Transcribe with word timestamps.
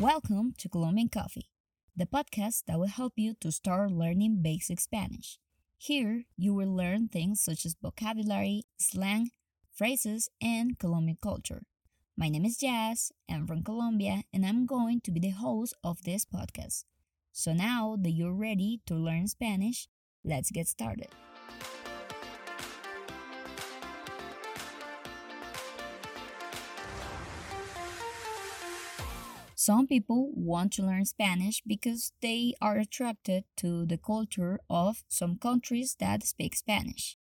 Welcome 0.00 0.54
to 0.58 0.68
Colombian 0.68 1.08
Coffee, 1.08 1.46
the 1.96 2.04
podcast 2.04 2.64
that 2.66 2.80
will 2.80 2.88
help 2.88 3.12
you 3.14 3.34
to 3.34 3.52
start 3.52 3.92
learning 3.92 4.42
basic 4.42 4.80
Spanish. 4.80 5.38
Here, 5.78 6.24
you 6.36 6.52
will 6.52 6.74
learn 6.74 7.06
things 7.06 7.40
such 7.40 7.64
as 7.64 7.76
vocabulary, 7.80 8.64
slang, 8.76 9.30
phrases, 9.72 10.28
and 10.42 10.76
Colombian 10.80 11.18
culture. 11.22 11.62
My 12.16 12.28
name 12.28 12.44
is 12.44 12.56
Jazz, 12.56 13.12
I'm 13.30 13.46
from 13.46 13.62
Colombia, 13.62 14.24
and 14.32 14.44
I'm 14.44 14.66
going 14.66 15.00
to 15.02 15.12
be 15.12 15.20
the 15.20 15.30
host 15.30 15.74
of 15.84 16.02
this 16.02 16.24
podcast. 16.24 16.82
So 17.30 17.52
now 17.52 17.96
that 18.00 18.10
you're 18.10 18.34
ready 18.34 18.80
to 18.86 18.96
learn 18.96 19.28
Spanish, 19.28 19.86
let's 20.24 20.50
get 20.50 20.66
started. 20.66 21.10
Some 29.66 29.86
people 29.86 30.30
want 30.34 30.74
to 30.74 30.82
learn 30.82 31.06
Spanish 31.06 31.62
because 31.66 32.12
they 32.20 32.52
are 32.60 32.76
attracted 32.76 33.44
to 33.56 33.86
the 33.86 33.96
culture 33.96 34.60
of 34.68 35.04
some 35.08 35.38
countries 35.38 35.96
that 36.00 36.26
speak 36.26 36.54
Spanish, 36.54 37.16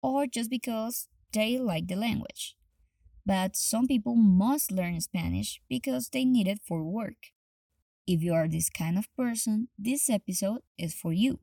or 0.00 0.28
just 0.28 0.50
because 0.50 1.08
they 1.32 1.58
like 1.58 1.88
the 1.88 1.96
language. 1.96 2.54
But 3.26 3.56
some 3.56 3.88
people 3.88 4.14
must 4.14 4.70
learn 4.70 5.00
Spanish 5.00 5.60
because 5.68 6.10
they 6.10 6.24
need 6.24 6.46
it 6.46 6.60
for 6.64 6.84
work. 6.84 7.32
If 8.06 8.22
you 8.22 8.34
are 8.34 8.46
this 8.46 8.70
kind 8.70 8.96
of 8.96 9.12
person, 9.16 9.66
this 9.76 10.08
episode 10.08 10.60
is 10.78 10.94
for 10.94 11.12
you. 11.12 11.40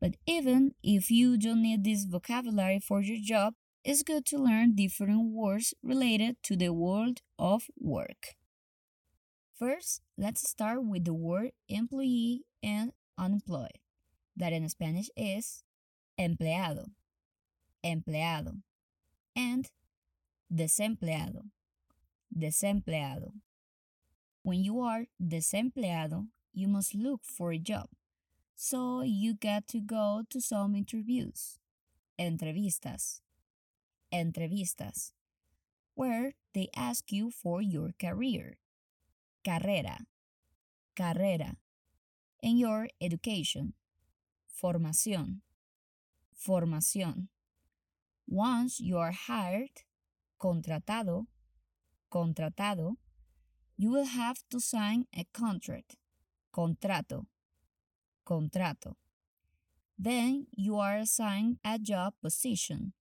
But 0.00 0.16
even 0.26 0.74
if 0.82 1.12
you 1.12 1.38
don't 1.38 1.62
need 1.62 1.84
this 1.84 2.06
vocabulary 2.06 2.80
for 2.80 3.02
your 3.02 3.20
job, 3.22 3.54
it's 3.84 4.02
good 4.02 4.26
to 4.26 4.36
learn 4.36 4.74
different 4.74 5.30
words 5.30 5.74
related 5.80 6.42
to 6.42 6.56
the 6.56 6.72
world 6.72 7.20
of 7.38 7.70
work. 7.78 8.34
First, 9.60 10.00
let's 10.16 10.48
start 10.48 10.86
with 10.86 11.04
the 11.04 11.12
word 11.12 11.50
employee 11.68 12.46
and 12.62 12.94
unemployed, 13.18 13.76
that 14.34 14.54
in 14.54 14.66
Spanish 14.70 15.10
is 15.14 15.64
empleado, 16.18 16.86
empleado, 17.84 18.62
and 19.36 19.70
desempleado, 20.50 21.50
desempleado. 22.34 23.32
When 24.42 24.64
you 24.64 24.80
are 24.80 25.08
desempleado, 25.22 26.28
you 26.54 26.66
must 26.66 26.94
look 26.94 27.20
for 27.22 27.52
a 27.52 27.58
job. 27.58 27.88
So 28.56 29.02
you 29.02 29.34
got 29.34 29.68
to 29.68 29.80
go 29.80 30.22
to 30.30 30.40
some 30.40 30.74
interviews, 30.74 31.58
entrevistas, 32.18 33.20
entrevistas, 34.10 35.12
where 35.94 36.32
they 36.54 36.70
ask 36.74 37.12
you 37.12 37.30
for 37.30 37.60
your 37.60 37.90
career 38.00 38.56
carrera, 39.42 40.06
carrera. 40.94 41.58
En 42.42 42.56
your 42.56 42.88
education, 43.00 43.74
formación, 44.46 45.42
formación. 46.34 47.28
Once 48.26 48.80
you 48.80 48.96
are 48.96 49.12
hired, 49.12 49.84
contratado, 50.38 51.26
contratado, 52.10 52.96
you 53.76 53.90
will 53.90 54.06
have 54.06 54.38
to 54.48 54.60
sign 54.60 55.06
a 55.14 55.24
contract, 55.32 55.96
contrato, 56.52 57.26
contrato. 58.24 58.96
Then 59.98 60.46
you 60.56 60.78
are 60.78 60.98
assigned 60.98 61.58
a 61.62 61.78
job 61.78 62.14
position, 62.22 62.94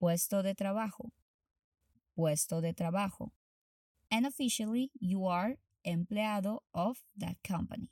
puesto 0.00 0.42
de 0.42 0.54
trabajo, 0.54 1.12
puesto 2.16 2.60
de 2.60 2.72
trabajo. 2.72 3.30
And 4.10 4.26
officially 4.26 4.90
you 4.98 5.26
are 5.26 5.56
empleado 5.86 6.60
of 6.74 6.98
that 7.16 7.36
company. 7.42 7.90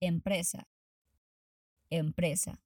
Empresa. 0.00 0.64
Empresa. 1.90 2.58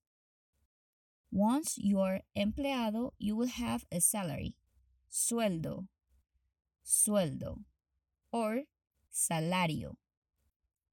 Once 1.31 1.77
you 1.77 2.01
are 2.01 2.21
empleado, 2.37 3.11
you 3.19 3.37
will 3.37 3.49
have 3.49 3.85
a 3.93 4.01
salary. 4.01 4.55
Sueldo. 5.11 5.87
Sueldo. 6.85 7.59
Or 8.33 8.63
salario. 9.13 9.97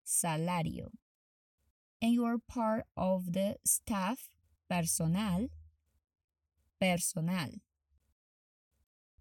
Salario. 0.05 0.89
And 2.01 2.11
you 2.11 2.25
are 2.25 2.37
part 2.37 2.83
of 2.97 3.31
the 3.31 3.55
staff 3.65 4.29
personal. 4.69 5.47
Personal. 6.81 7.51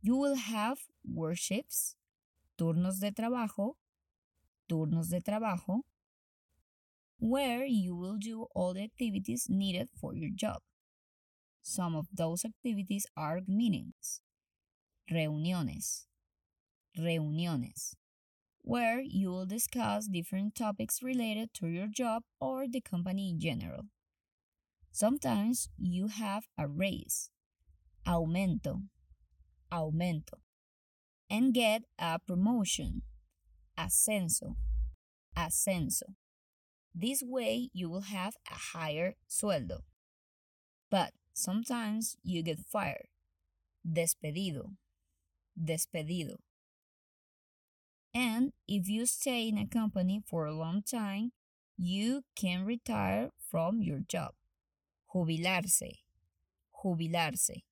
You 0.00 0.16
will 0.16 0.34
have 0.34 0.78
worships, 1.04 1.94
turnos 2.58 2.98
de 2.98 3.12
trabajo, 3.12 3.74
turnos 4.72 5.10
de 5.10 5.20
trabajo, 5.20 5.82
where 7.18 7.64
you 7.66 7.94
will 7.94 8.16
do 8.16 8.46
all 8.54 8.72
the 8.72 8.82
activities 8.82 9.46
needed 9.50 9.88
for 10.00 10.14
your 10.14 10.30
job. 10.34 10.60
Some 11.62 11.94
of 11.94 12.06
those 12.12 12.44
activities 12.44 13.06
are 13.14 13.40
meetings, 13.46 14.22
reuniones, 15.10 16.06
reuniones, 16.98 17.94
where 18.62 19.00
you 19.00 19.30
will 19.30 19.46
discuss 19.46 20.06
different 20.06 20.54
topics 20.54 21.02
related 21.02 21.52
to 21.54 21.68
your 21.68 21.86
job 21.86 22.22
or 22.40 22.66
the 22.66 22.80
company 22.80 23.30
in 23.30 23.38
general. 23.38 23.82
Sometimes 24.90 25.68
you 25.78 26.08
have 26.08 26.44
a 26.58 26.66
raise, 26.66 27.30
aumento, 28.06 28.82
aumento, 29.70 30.40
and 31.30 31.54
get 31.54 31.82
a 31.98 32.18
promotion, 32.18 33.02
ascenso, 33.82 34.56
ascenso. 35.36 36.14
This 36.94 37.22
way 37.22 37.70
you 37.72 37.88
will 37.88 38.02
have 38.02 38.34
a 38.50 38.54
higher 38.54 39.14
sueldo. 39.28 39.80
But 40.90 41.12
sometimes 41.32 42.16
you 42.22 42.42
get 42.42 42.58
fired, 42.60 43.08
despedido, 43.86 44.76
despedido. 45.58 46.36
And 48.14 48.52
if 48.68 48.88
you 48.88 49.06
stay 49.06 49.48
in 49.48 49.56
a 49.56 49.66
company 49.66 50.22
for 50.26 50.44
a 50.44 50.52
long 50.52 50.82
time, 50.82 51.32
you 51.78 52.22
can 52.36 52.64
retire 52.66 53.30
from 53.50 53.80
your 53.80 54.00
job. 54.00 54.32
Jubilarse, 55.14 56.00
jubilarse. 56.84 57.62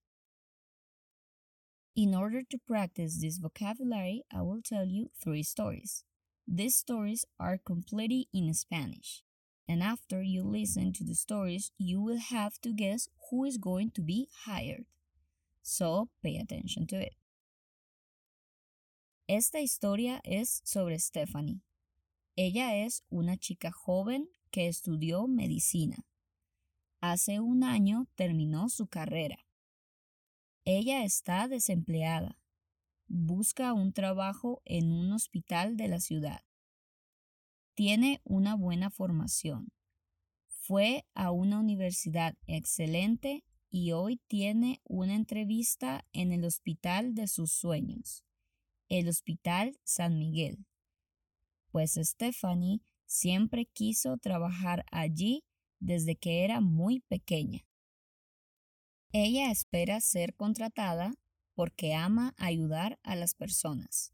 In 1.97 2.15
order 2.15 2.43
to 2.51 2.59
practice 2.67 3.21
this 3.21 3.39
vocabulary, 3.39 4.23
I 4.33 4.43
will 4.43 4.63
tell 4.63 4.87
you 4.87 5.11
three 5.23 5.43
stories. 5.43 6.05
These 6.47 6.77
stories 6.77 7.25
are 7.39 7.59
completely 7.59 8.29
in 8.33 8.55
Spanish. 8.55 9.23
And 9.69 9.83
after 9.83 10.23
you 10.23 10.43
listen 10.43 10.93
to 10.95 11.05
the 11.05 11.15
stories, 11.15 11.73
you 11.79 12.01
will 12.01 12.19
have 12.19 12.61
to 12.63 12.73
guess 12.73 13.09
who 13.31 13.45
is 13.45 13.57
going 13.57 13.91
to 13.93 14.03
be 14.03 14.29
hired. 14.45 14.87
So 15.63 16.09
pay 16.23 16.37
attention 16.37 16.87
to 16.89 16.97
it. 16.97 17.15
Esta 19.29 19.59
historia 19.59 20.21
es 20.25 20.61
sobre 20.65 20.99
Stephanie. 20.99 21.61
Ella 22.37 22.85
es 22.85 23.03
una 23.13 23.37
chica 23.37 23.71
joven 23.71 24.27
que 24.51 24.69
estudió 24.69 25.29
medicina. 25.29 26.05
Hace 27.01 27.39
un 27.39 27.63
año 27.63 28.07
terminó 28.17 28.69
su 28.69 28.87
carrera. 28.87 29.37
Ella 30.65 31.05
está 31.05 31.49
desempleada. 31.49 32.39
Busca 33.09 33.73
un 33.73 33.93
trabajo 33.93 34.61
en 34.65 34.93
un 34.93 35.13
hospital 35.13 35.77
de 35.77 35.89
la 35.89 36.01
ciudad. 36.01 36.43
Tiene 37.75 38.21
una 38.25 38.57
buena 38.57 38.91
formación. 38.91 39.73
Fue 40.47 41.07
a 41.15 41.31
una 41.31 41.59
universidad 41.59 42.37
excelente 42.47 43.45
y 43.71 43.93
hoy 43.93 44.21
tiene 44.27 44.81
una 44.85 45.15
entrevista 45.15 46.05
en 46.13 46.33
el 46.33 46.45
hospital 46.45 47.15
de 47.15 47.27
sus 47.27 47.53
sueños, 47.53 48.25
el 48.89 49.09
Hospital 49.09 49.79
San 49.85 50.19
Miguel. 50.19 50.67
Pues 51.71 51.95
Stephanie 51.95 52.83
siempre 53.07 53.67
quiso 53.67 54.19
trabajar 54.19 54.85
allí 54.91 55.45
desde 55.79 56.17
que 56.17 56.45
era 56.45 56.61
muy 56.61 57.01
pequeña. 57.01 57.65
Ella 59.13 59.51
espera 59.51 60.01
ser 60.01 60.35
contratada 60.35 61.15
porque 61.55 61.95
ama 61.95 62.33
ayudar 62.37 62.99
a 63.03 63.17
las 63.17 63.35
personas 63.35 64.13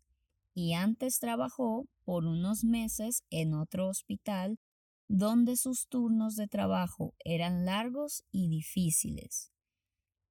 y 0.54 0.72
antes 0.72 1.19
trabajó 1.19 1.87
por 2.04 2.25
unos 2.25 2.64
meses 2.64 3.22
en 3.28 3.52
otro 3.52 3.88
hospital 3.88 4.58
donde 5.06 5.56
sus 5.56 5.87
turnos 5.87 6.34
de 6.34 6.48
trabajo 6.48 7.14
eran 7.25 7.66
largos 7.66 8.25
y 8.32 8.48
difíciles. 8.48 9.52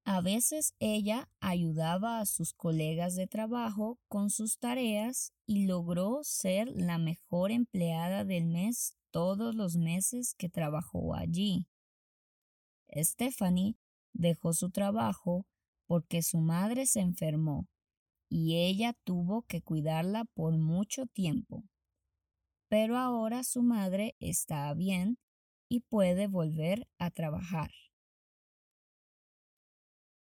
A 0.04 0.22
veces 0.22 0.74
ella 0.80 1.30
ayudaba 1.40 2.20
a 2.20 2.26
sus 2.26 2.54
colegas 2.54 3.16
de 3.16 3.28
trabajo 3.28 4.00
con 4.08 4.32
sus 4.32 4.58
tareas 4.58 5.32
y 5.46 5.68
logró 5.68 6.22
ser 6.24 6.70
la 6.70 6.98
mejor 6.98 7.52
empleada 7.52 8.26
del 8.26 8.48
mes 8.48 8.98
todos 9.12 9.54
los 9.54 9.78
meses 9.78 10.34
que 10.34 10.50
trabajó 10.50 11.16
allí. 11.16 11.68
Stephanie 12.92 13.76
dejó 14.16 14.54
su 14.54 14.72
trabajo 14.72 15.46
porque 15.88 16.24
su 16.24 16.40
madre 16.40 16.88
se 16.88 17.02
enfermó 17.02 17.68
y 18.30 18.58
ella 18.58 18.94
tuvo 19.04 19.44
que 19.44 19.62
cuidarla 19.62 20.26
por 20.26 20.58
mucho 20.58 21.06
tiempo. 21.06 21.64
pero 22.68 22.98
ahora 22.98 23.44
su 23.44 23.64
madre 23.64 24.16
está 24.20 24.74
bien 24.74 25.18
y 25.70 25.82
puede 25.82 26.28
volver 26.28 26.88
a 26.98 27.12
trabajar. 27.12 27.72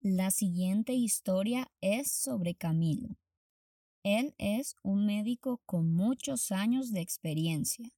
La 0.02 0.32
siguiente 0.32 0.94
historia 0.94 1.72
es 1.82 2.12
sobre 2.12 2.56
Camilo. 2.56 3.18
Él 4.04 4.34
es 4.38 4.75
un 4.84 5.06
médico 5.06 5.62
con 5.66 5.94
muchos 5.94 6.52
años 6.52 6.92
de 6.92 7.02
experiencia. 7.02 7.90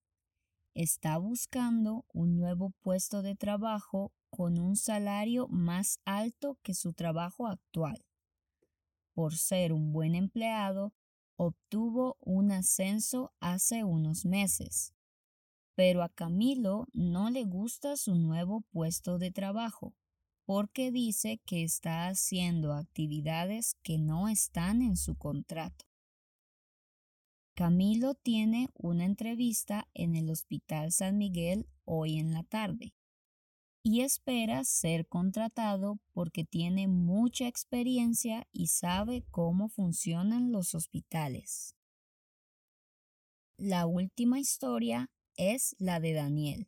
Está 0.74 1.18
buscando 1.18 2.06
un 2.14 2.38
nuevo 2.38 2.70
puesto 2.82 3.22
de 3.22 3.36
trabajo 3.36 4.14
con 4.30 4.58
un 4.58 4.78
salario 4.78 5.50
más 5.50 6.00
alto 6.06 6.58
que 6.64 6.74
su 6.74 6.94
trabajo 6.94 7.48
actual. 7.48 8.06
Por 9.14 9.36
ser 9.36 9.74
un 9.74 9.92
buen 9.92 10.16
empleado, 10.16 10.94
obtuvo 11.36 12.16
un 12.22 12.54
ascenso 12.54 13.34
hace 13.42 13.84
unos 13.84 14.24
meses. 14.24 14.94
Pero 15.76 16.04
a 16.04 16.10
Camilo 16.10 16.88
no 16.94 17.30
le 17.30 17.44
gusta 17.44 17.98
su 17.98 18.16
nuevo 18.16 18.62
puesto 18.72 19.18
de 19.18 19.32
trabajo 19.32 19.94
porque 20.46 20.92
dice 20.92 21.42
que 21.46 21.64
está 21.64 22.08
haciendo 22.08 22.74
actividades 22.74 23.76
que 23.84 23.98
no 23.98 24.30
están 24.30 24.82
en 24.82 24.96
su 24.96 25.16
contrato. 25.16 25.91
Camilo 27.54 28.16
tiene 28.16 28.70
una 28.74 29.06
entrevista 29.06 29.88
en 29.94 30.16
el 30.16 30.30
Hospital 30.30 30.92
San 30.92 31.18
Miguel 31.18 31.68
hoy 31.84 32.18
en 32.18 32.34
la 32.34 32.44
tarde 32.44 32.94
y 33.84 34.02
espera 34.02 34.64
ser 34.64 35.08
contratado 35.08 36.00
porque 36.14 36.46
tiene 36.46 36.88
mucha 36.88 37.48
experiencia 37.48 38.48
y 38.52 38.68
sabe 38.68 39.26
cómo 39.32 39.68
funcionan 39.68 40.52
los 40.52 40.76
hospitales. 40.76 41.76
La 43.58 43.86
última 43.86 44.40
historia 44.40 45.10
es 45.36 45.76
la 45.78 46.00
de 46.00 46.14
Daniel. 46.14 46.68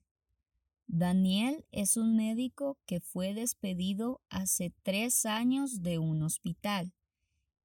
Daniel 0.88 1.66
es 1.72 1.98
un 1.98 2.16
médico 2.16 2.78
que 2.86 3.00
fue 3.00 3.34
despedido 3.34 4.22
hace 4.30 4.74
tres 4.84 5.26
años 5.26 5.82
de 5.82 5.98
un 5.98 6.24
hospital 6.24 6.94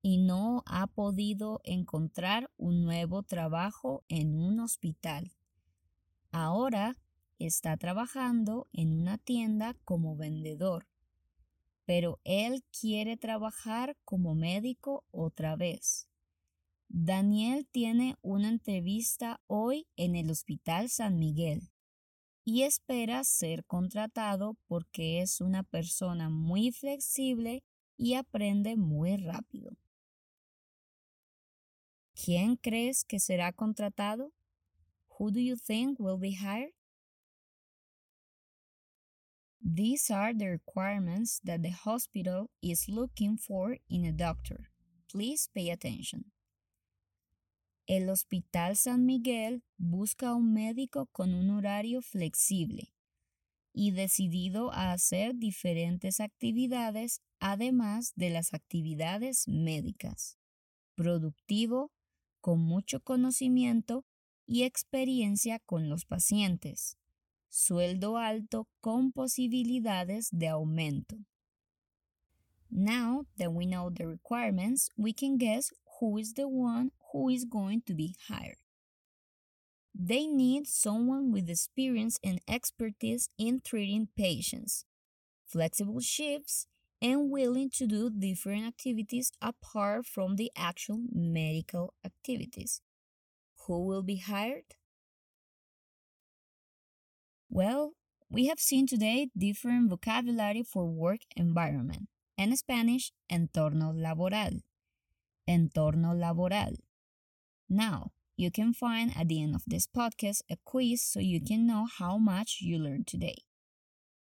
y 0.08 0.16
no 0.16 0.62
ha 0.64 0.86
podido 0.86 1.60
encontrar 1.64 2.50
un 2.56 2.82
nuevo 2.82 3.22
trabajo 3.24 4.04
en 4.08 4.40
un 4.40 4.58
hospital. 4.58 5.32
Ahora 6.32 6.96
está 7.38 7.76
trabajando 7.76 8.68
en 8.72 8.98
una 8.98 9.18
tienda 9.18 9.76
como 9.84 10.16
vendedor, 10.16 10.86
pero 11.84 12.20
él 12.24 12.64
quiere 12.72 13.18
trabajar 13.18 13.98
como 14.06 14.34
médico 14.34 15.04
otra 15.10 15.56
vez. 15.56 16.08
Daniel 16.88 17.68
tiene 17.70 18.16
una 18.22 18.48
entrevista 18.48 19.42
hoy 19.46 19.88
en 19.96 20.16
el 20.16 20.30
Hospital 20.30 20.88
San 20.88 21.18
Miguel 21.18 21.68
y 22.46 22.62
espera 22.62 23.24
ser 23.24 23.66
contratado 23.66 24.56
porque 24.68 25.20
es 25.20 25.42
una 25.42 25.64
persona 25.64 26.30
muy 26.30 26.72
flexible 26.72 27.62
y 27.98 28.14
aprende 28.14 28.74
muy 28.76 29.18
rápido. 29.18 29.76
¿Quién 32.24 32.56
crees 32.56 33.04
que 33.04 33.20
será 33.20 33.52
contratado? 33.52 34.32
Who 35.18 35.30
do 35.30 35.38
you 35.38 35.54
think 35.56 36.00
will 36.00 36.18
be 36.18 36.32
hired? 36.32 36.72
These 39.62 40.10
are 40.10 40.34
the 40.34 40.48
requirements 40.48 41.40
that 41.44 41.62
the 41.62 41.70
hospital 41.70 42.50
is 42.60 42.88
looking 42.88 43.36
for 43.36 43.78
in 43.88 44.04
a 44.04 44.12
doctor. 44.12 44.70
Please 45.08 45.48
pay 45.54 45.70
attention. 45.70 46.32
El 47.86 48.10
Hospital 48.10 48.74
San 48.76 49.06
Miguel 49.06 49.62
busca 49.78 50.34
un 50.34 50.52
médico 50.52 51.06
con 51.12 51.32
un 51.32 51.50
horario 51.50 52.02
flexible 52.02 52.92
y 53.72 53.92
decidido 53.92 54.72
a 54.72 54.92
hacer 54.92 55.36
diferentes 55.36 56.18
actividades 56.18 57.20
además 57.38 58.12
de 58.16 58.30
las 58.30 58.52
actividades 58.52 59.46
médicas. 59.46 60.36
Productivo, 60.96 61.92
con 62.48 62.60
mucho 62.60 63.00
conocimiento 63.00 64.06
y 64.46 64.62
experiencia 64.62 65.58
con 65.58 65.90
los 65.90 66.06
pacientes. 66.06 66.96
Sueldo 67.50 68.16
alto 68.16 68.66
con 68.80 69.12
posibilidades 69.12 70.30
de 70.32 70.48
aumento. 70.48 71.18
Now 72.70 73.26
that 73.36 73.52
we 73.52 73.66
know 73.66 73.90
the 73.90 74.06
requirements, 74.06 74.88
we 74.96 75.12
can 75.12 75.36
guess 75.36 75.74
who 76.00 76.16
is 76.16 76.32
the 76.32 76.48
one 76.48 76.92
who 77.12 77.28
is 77.28 77.44
going 77.44 77.82
to 77.82 77.92
be 77.92 78.14
hired. 78.30 78.56
They 79.94 80.26
need 80.26 80.66
someone 80.68 81.30
with 81.30 81.50
experience 81.50 82.18
and 82.24 82.40
expertise 82.48 83.28
in 83.36 83.60
treating 83.60 84.08
patients, 84.16 84.86
flexible 85.44 86.00
shifts, 86.00 86.66
and 87.00 87.30
willing 87.30 87.70
to 87.70 87.86
do 87.86 88.10
different 88.10 88.66
activities 88.66 89.30
apart 89.40 90.06
from 90.06 90.36
the 90.36 90.50
actual 90.56 91.00
medical 91.12 91.94
activities. 92.04 92.80
Who 93.66 93.86
will 93.86 94.02
be 94.02 94.16
hired? 94.16 94.74
Well, 97.50 97.92
we 98.30 98.46
have 98.46 98.60
seen 98.60 98.86
today 98.86 99.30
different 99.36 99.90
vocabulary 99.90 100.62
for 100.62 100.86
work 100.86 101.20
environment. 101.36 102.08
En 102.36 102.54
Spanish, 102.56 103.12
entorno 103.30 103.92
laboral. 103.92 104.60
Entorno 105.48 106.14
laboral. 106.14 106.76
Now, 107.68 108.12
you 108.36 108.50
can 108.50 108.72
find 108.72 109.12
at 109.16 109.28
the 109.28 109.42
end 109.42 109.54
of 109.54 109.62
this 109.66 109.86
podcast 109.86 110.42
a 110.50 110.56
quiz 110.64 111.02
so 111.02 111.20
you 111.20 111.40
can 111.40 111.66
know 111.66 111.86
how 111.98 112.18
much 112.18 112.58
you 112.60 112.78
learned 112.78 113.06
today. 113.06 113.47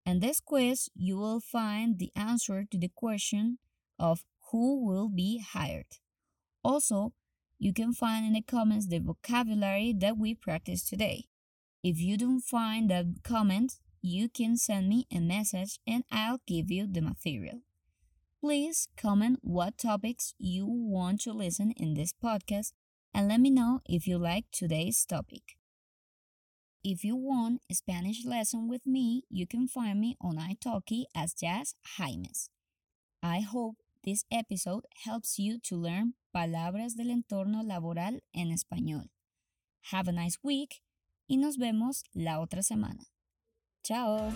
In 0.08 0.20
this 0.20 0.40
quiz, 0.40 0.88
you 0.94 1.18
will 1.18 1.38
find 1.38 1.98
the 1.98 2.10
answer 2.16 2.64
to 2.70 2.78
the 2.78 2.88
question 2.88 3.58
of 3.98 4.24
who 4.50 4.82
will 4.82 5.10
be 5.10 5.44
hired. 5.46 5.98
Also, 6.64 7.12
you 7.58 7.74
can 7.74 7.92
find 7.92 8.24
in 8.24 8.32
the 8.32 8.40
comments 8.40 8.86
the 8.86 9.00
vocabulary 9.00 9.92
that 9.98 10.16
we 10.16 10.34
practiced 10.34 10.88
today. 10.88 11.24
If 11.84 12.00
you 12.00 12.16
don't 12.16 12.40
find 12.40 12.88
the 12.88 13.16
comment, 13.22 13.74
you 14.00 14.30
can 14.30 14.56
send 14.56 14.88
me 14.88 15.06
a 15.12 15.20
message 15.20 15.78
and 15.86 16.04
I'll 16.10 16.40
give 16.46 16.70
you 16.70 16.86
the 16.90 17.02
material. 17.02 17.60
Please 18.40 18.88
comment 18.96 19.40
what 19.42 19.76
topics 19.76 20.32
you 20.38 20.64
want 20.66 21.20
to 21.22 21.34
listen 21.34 21.72
in 21.72 21.92
this 21.92 22.14
podcast 22.14 22.72
and 23.12 23.28
let 23.28 23.40
me 23.40 23.50
know 23.50 23.80
if 23.84 24.06
you 24.06 24.16
like 24.16 24.46
today's 24.52 25.04
topic. 25.04 25.57
If 26.84 27.04
you 27.04 27.16
want 27.16 27.62
a 27.68 27.74
Spanish 27.74 28.24
lesson 28.24 28.68
with 28.68 28.86
me, 28.86 29.24
you 29.28 29.46
can 29.46 29.66
find 29.66 30.00
me 30.00 30.16
on 30.20 30.36
italki 30.36 31.04
as 31.14 31.34
Jazz 31.34 31.74
Jaimes. 31.98 32.50
I 33.22 33.40
hope 33.40 33.76
this 34.04 34.24
episode 34.30 34.84
helps 35.04 35.38
you 35.38 35.58
to 35.64 35.76
learn 35.76 36.14
palabras 36.32 36.94
del 36.94 37.10
entorno 37.10 37.62
laboral 37.64 38.20
en 38.32 38.52
español. 38.52 39.08
Have 39.90 40.06
a 40.06 40.12
nice 40.12 40.38
week 40.42 40.80
y 41.28 41.36
nos 41.36 41.56
vemos 41.56 42.04
la 42.14 42.38
otra 42.38 42.62
semana. 42.62 43.06
Chao. 43.82 44.32